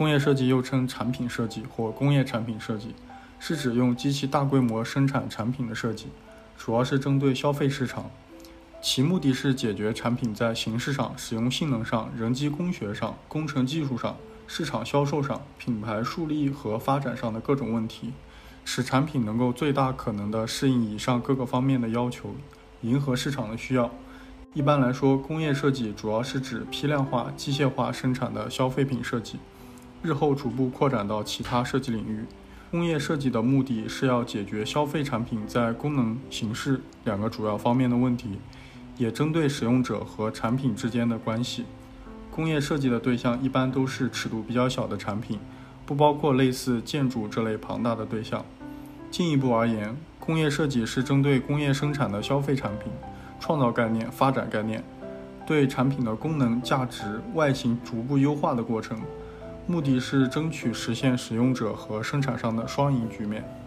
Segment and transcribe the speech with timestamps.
[0.00, 2.94] 工业设计又称产品设计或工业产品设计，
[3.38, 6.06] 是指用机器大规模生产产品的设计，
[6.56, 8.10] 主要是针对消费市场。
[8.80, 14.16] 其目的是解决产品在形式上、使用性能上、人机工学上、工程技术上、
[14.46, 18.14] 市场销售上、品牌树立和发展上的各种问题，
[18.64, 22.34] 使产品能够最大可能地适应以上各个方面的要求，
[22.80, 23.90] 迎合市场的需要。
[24.54, 29.38] 一般来说，工业设计主要是指批量化、机械化生产的消费品设计，
[30.02, 32.24] 日后逐步扩展到其他设计领域。
[32.70, 38.38] 工业设计的目的是要解决消费产品在功能、形式两个主要方面的问题。
[38.96, 41.64] 也针对使用者和产品之间的关系。
[42.30, 45.38] 工业设计的对象一般都是尺度比较小的产品，
[45.86, 48.44] 不包括类似建筑这类庞大的对象。
[49.10, 52.92] 进一步而言，工业设计是针对工业生产的消费产品，
[53.40, 54.84] 创造概念、发展概念，
[55.46, 59.00] 对产品的功能、价值、外形逐步优化的过程，
[59.70, 63.59] 目的是争取实现使用者和生产商的双赢局面。